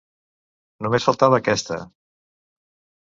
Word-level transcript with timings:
Només 0.85 1.05
faltava 1.09 1.41
aquesta. 1.43 1.81